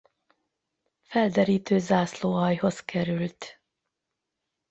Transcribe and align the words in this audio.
Felderítő 1.09 1.77
Zászlóaljhoz 1.79 2.79
került. 2.85 3.61